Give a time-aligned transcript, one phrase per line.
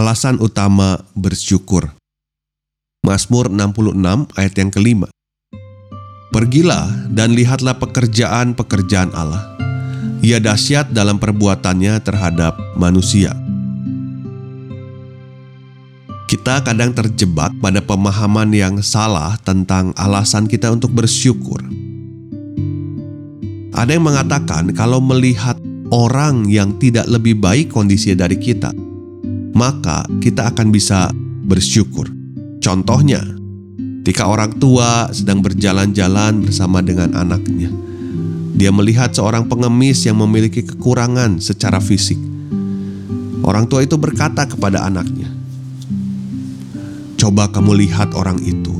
[0.00, 1.92] Alasan utama bersyukur.
[3.04, 5.12] Mazmur 66 ayat yang kelima.
[6.32, 9.60] Pergilah dan lihatlah pekerjaan-pekerjaan Allah.
[10.24, 13.36] Ia dahsyat dalam perbuatannya terhadap manusia.
[16.32, 21.60] Kita kadang terjebak pada pemahaman yang salah tentang alasan kita untuk bersyukur.
[23.76, 25.60] Ada yang mengatakan kalau melihat
[25.92, 28.72] orang yang tidak lebih baik kondisinya dari kita,
[29.54, 31.10] maka kita akan bisa
[31.46, 32.06] bersyukur.
[32.60, 33.24] Contohnya,
[34.02, 37.70] ketika orang tua sedang berjalan-jalan bersama dengan anaknya,
[38.54, 42.18] dia melihat seorang pengemis yang memiliki kekurangan secara fisik.
[43.40, 45.32] Orang tua itu berkata kepada anaknya,
[47.16, 48.74] "Coba kamu lihat orang itu.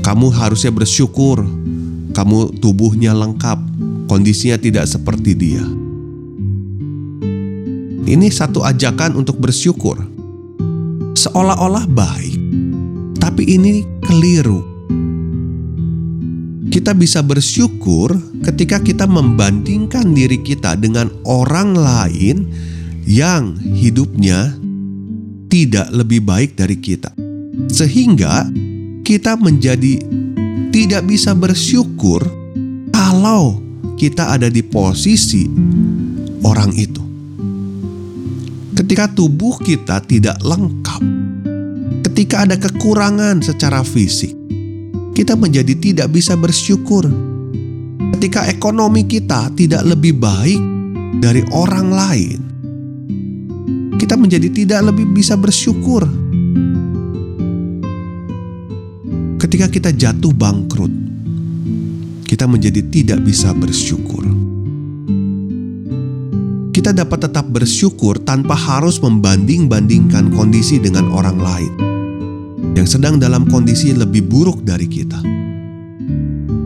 [0.00, 1.44] Kamu harusnya bersyukur,
[2.16, 3.60] kamu tubuhnya lengkap,
[4.08, 5.81] kondisinya tidak seperti dia."
[8.02, 9.94] Ini satu ajakan untuk bersyukur.
[11.14, 12.34] Seolah-olah baik,
[13.22, 14.66] tapi ini keliru.
[16.72, 22.50] Kita bisa bersyukur ketika kita membandingkan diri kita dengan orang lain
[23.06, 24.50] yang hidupnya
[25.46, 27.12] tidak lebih baik dari kita,
[27.70, 28.50] sehingga
[29.06, 30.00] kita menjadi
[30.74, 32.24] tidak bisa bersyukur
[32.90, 33.62] kalau
[33.94, 35.46] kita ada di posisi
[36.42, 37.01] orang itu
[38.92, 41.00] ketika tubuh kita tidak lengkap,
[42.04, 44.36] ketika ada kekurangan secara fisik,
[45.16, 47.08] kita menjadi tidak bisa bersyukur.
[48.12, 50.60] Ketika ekonomi kita tidak lebih baik
[51.24, 52.38] dari orang lain,
[53.96, 56.04] kita menjadi tidak lebih bisa bersyukur.
[59.40, 60.92] Ketika kita jatuh bangkrut,
[62.28, 64.41] kita menjadi tidak bisa bersyukur
[66.82, 71.72] kita dapat tetap bersyukur tanpa harus membanding-bandingkan kondisi dengan orang lain
[72.74, 75.22] yang sedang dalam kondisi lebih buruk dari kita.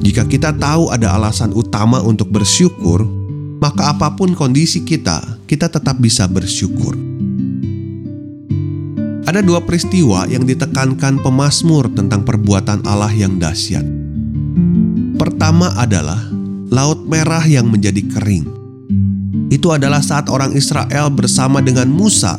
[0.00, 3.04] Jika kita tahu ada alasan utama untuk bersyukur,
[3.60, 6.96] maka apa pun kondisi kita, kita tetap bisa bersyukur.
[9.28, 13.84] Ada dua peristiwa yang ditekankan pemazmur tentang perbuatan Allah yang dahsyat.
[15.20, 16.32] Pertama adalah
[16.72, 18.57] Laut Merah yang menjadi kering
[19.48, 22.36] itu adalah saat orang Israel bersama dengan Musa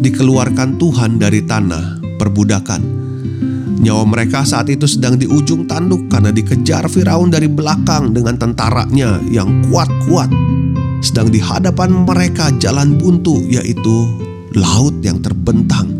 [0.00, 2.96] dikeluarkan Tuhan dari tanah perbudakan.
[3.76, 9.20] Nyawa mereka saat itu sedang di ujung tanduk karena dikejar Firaun dari belakang dengan tentaranya
[9.28, 10.32] yang kuat-kuat.
[11.04, 14.10] Sedang di hadapan mereka jalan buntu yaitu
[14.56, 15.92] laut yang terbentang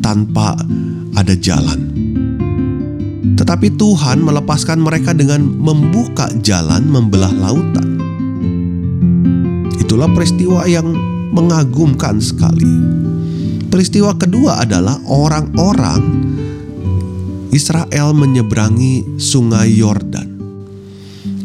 [0.00, 0.54] tanpa
[1.18, 1.82] ada jalan.
[3.36, 7.95] Tetapi Tuhan melepaskan mereka dengan membuka jalan membelah lautan.
[9.86, 10.90] Itulah peristiwa yang
[11.30, 12.66] mengagumkan sekali.
[13.70, 16.02] Peristiwa kedua adalah orang-orang
[17.54, 20.26] Israel menyeberangi Sungai Yordan.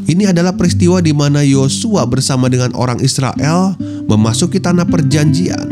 [0.09, 3.78] Ini adalah peristiwa di mana Yosua bersama dengan orang Israel
[4.09, 5.69] memasuki tanah perjanjian.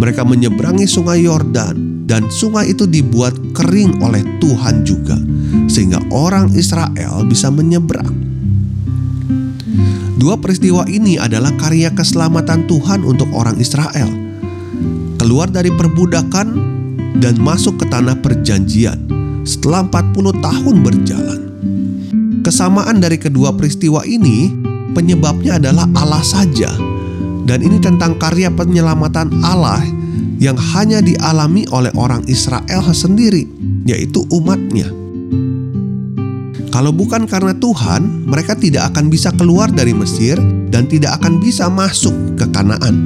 [0.00, 5.20] Mereka menyeberangi Sungai Yordan dan sungai itu dibuat kering oleh Tuhan juga
[5.68, 8.25] sehingga orang Israel bisa menyeberang.
[10.16, 14.08] Dua peristiwa ini adalah karya keselamatan Tuhan untuk orang Israel.
[15.20, 16.46] Keluar dari perbudakan
[17.20, 18.96] dan masuk ke tanah perjanjian
[19.44, 21.40] setelah 40 tahun berjalan.
[22.40, 24.48] Kesamaan dari kedua peristiwa ini
[24.96, 26.72] penyebabnya adalah Allah saja.
[27.46, 29.84] Dan ini tentang karya penyelamatan Allah
[30.40, 33.44] yang hanya dialami oleh orang Israel sendiri,
[33.84, 34.88] yaitu umatnya.
[36.72, 40.40] Kalau bukan karena Tuhan, mereka tidak akan bisa keluar dari Mesir
[40.72, 42.96] dan tidak akan bisa masuk ke Kanaan.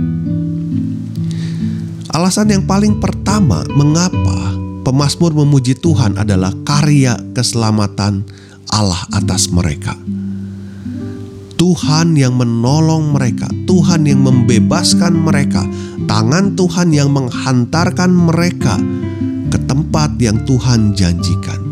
[2.10, 8.26] Alasan yang paling pertama mengapa pemazmur memuji Tuhan adalah karya keselamatan
[8.74, 9.94] Allah atas mereka.
[11.54, 15.62] Tuhan yang menolong mereka, Tuhan yang membebaskan mereka,
[16.08, 18.80] tangan Tuhan yang menghantarkan mereka
[19.52, 21.69] ke tempat yang Tuhan janjikan.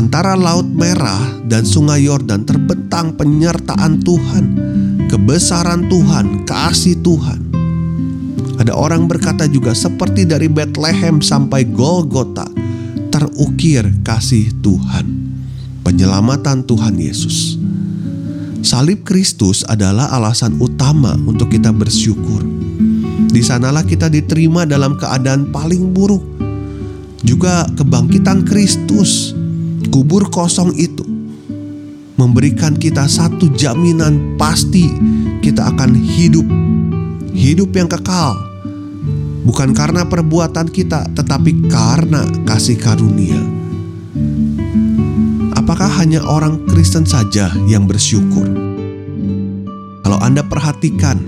[0.00, 4.44] Antara Laut Merah dan Sungai Yordan terbentang penyertaan Tuhan,
[5.12, 7.52] kebesaran Tuhan, kasih Tuhan.
[8.56, 12.48] Ada orang berkata juga seperti dari Bethlehem sampai Golgota
[13.12, 15.04] terukir kasih Tuhan,
[15.84, 17.60] penyelamatan Tuhan Yesus.
[18.64, 22.40] Salib Kristus adalah alasan utama untuk kita bersyukur.
[23.28, 26.24] Di sanalah kita diterima dalam keadaan paling buruk.
[27.20, 29.36] Juga kebangkitan Kristus,
[29.90, 31.02] kubur kosong itu
[32.16, 34.88] memberikan kita satu jaminan pasti
[35.42, 36.46] kita akan hidup
[37.34, 38.50] hidup yang kekal
[39.44, 43.40] bukan karena perbuatan kita, tetapi karena kasih karunia.
[45.56, 48.46] Apakah hanya orang Kristen saja yang bersyukur?
[50.06, 51.20] Kalau Anda perhatikan,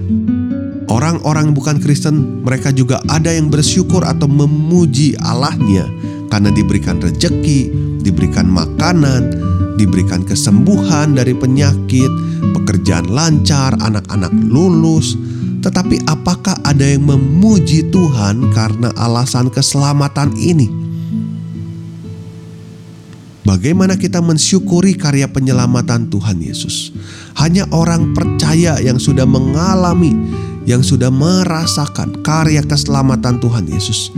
[0.91, 5.87] orang-orang bukan Kristen, mereka juga ada yang bersyukur atau memuji Allahnya
[6.33, 7.69] karena diberikan rejeki,
[8.01, 9.37] diberikan makanan,
[9.77, 12.09] diberikan kesembuhan dari penyakit,
[12.57, 15.13] pekerjaan lancar, anak-anak lulus,
[15.61, 20.73] tetapi apakah ada yang memuji Tuhan karena alasan keselamatan ini?
[23.45, 26.97] Bagaimana kita mensyukuri karya penyelamatan Tuhan Yesus?
[27.37, 30.17] Hanya orang percaya yang sudah mengalami,
[30.65, 34.09] yang sudah merasakan karya keselamatan Tuhan Yesus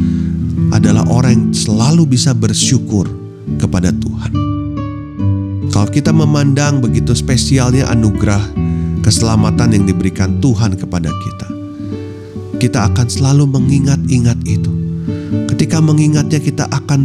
[0.75, 3.07] adalah orang yang selalu bisa bersyukur
[3.63, 4.33] kepada Tuhan.
[5.71, 8.43] Kalau kita memandang begitu spesialnya anugerah
[9.07, 11.49] keselamatan yang diberikan Tuhan kepada kita.
[12.59, 14.73] Kita akan selalu mengingat-ingat itu.
[15.53, 17.05] Ketika mengingatnya, kita akan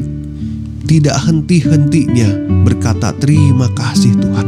[0.87, 4.47] tidak henti-hentinya berkata, "Terima kasih, Tuhan."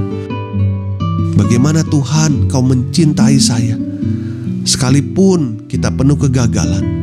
[1.35, 3.75] Bagaimana Tuhan, Kau mencintai saya,
[4.63, 7.00] sekalipun kita penuh kegagalan.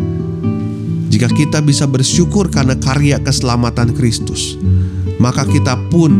[1.08, 4.60] Jika kita bisa bersyukur karena karya keselamatan Kristus,
[5.16, 6.12] maka kita pun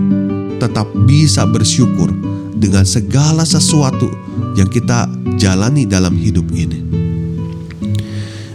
[0.56, 2.08] tetap bisa bersyukur
[2.56, 4.11] dengan segala sesuatu
[4.56, 5.06] yang kita
[5.38, 6.82] jalani dalam hidup ini.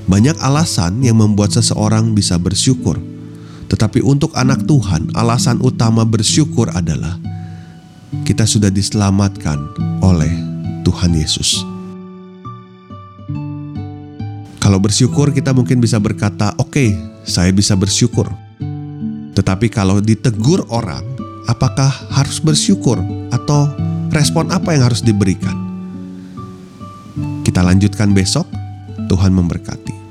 [0.09, 2.99] Banyak alasan yang membuat seseorang bisa bersyukur,
[3.71, 7.17] tetapi untuk anak Tuhan, alasan utama bersyukur adalah
[8.27, 9.57] kita sudah diselamatkan
[10.03, 10.29] oleh
[10.85, 11.72] Tuhan Yesus.
[14.63, 16.89] Kalau bersyukur, kita mungkin bisa berkata, "Oke, okay,
[17.27, 18.31] saya bisa bersyukur."
[19.35, 21.03] Tetapi kalau ditegur orang,
[21.51, 22.95] apakah harus bersyukur
[23.27, 23.67] atau
[24.15, 25.51] respon apa yang harus diberikan?
[27.43, 28.47] Kita lanjutkan besok.
[29.11, 30.02] Tuhan memberkati.